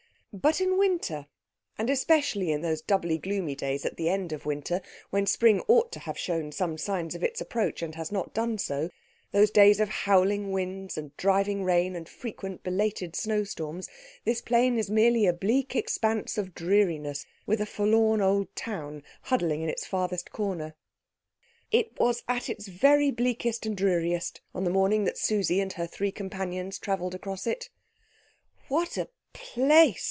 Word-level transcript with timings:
But 0.33 0.61
in 0.61 0.77
winter, 0.77 1.27
and 1.77 1.89
especially 1.89 2.53
in 2.53 2.61
those 2.61 2.81
doubly 2.81 3.17
gloomy 3.17 3.53
days 3.53 3.85
at 3.85 3.97
the 3.97 4.07
end 4.07 4.31
of 4.31 4.45
winter, 4.45 4.81
when 5.09 5.25
spring 5.25 5.61
ought 5.67 5.91
to 5.91 5.99
have 5.99 6.17
shown 6.17 6.53
some 6.53 6.77
signs 6.77 7.15
of 7.15 7.21
its 7.23 7.41
approach 7.41 7.81
and 7.81 7.95
has 7.95 8.13
not 8.13 8.33
done 8.33 8.57
so, 8.57 8.89
those 9.33 9.51
days 9.51 9.81
of 9.81 9.89
howling 9.89 10.53
winds 10.53 10.97
and 10.97 11.13
driving 11.17 11.65
rain 11.65 11.97
and 11.97 12.07
frequent 12.07 12.63
belated 12.63 13.13
snowstorms, 13.13 13.89
this 14.23 14.39
plain 14.41 14.79
is 14.79 14.89
merely 14.89 15.25
a 15.25 15.33
bleak 15.33 15.75
expanse 15.75 16.37
of 16.37 16.55
dreariness, 16.55 17.25
with 17.45 17.59
a 17.59 17.65
forlorn 17.65 18.21
old 18.21 18.55
town 18.55 19.03
huddling 19.23 19.61
in 19.61 19.67
its 19.67 19.85
farthest 19.85 20.31
corner. 20.31 20.75
It 21.71 21.91
was 21.99 22.23
at 22.29 22.47
its 22.47 22.69
very 22.69 23.11
bleakest 23.11 23.65
and 23.65 23.75
dreariest 23.75 24.39
on 24.55 24.63
the 24.63 24.69
morning 24.69 25.03
that 25.03 25.17
Susie 25.17 25.59
and 25.59 25.73
her 25.73 25.87
three 25.87 26.13
companions 26.13 26.79
travelled 26.79 27.15
across 27.15 27.45
it. 27.45 27.69
"What 28.69 28.95
a 28.95 29.09
place!" 29.33 29.97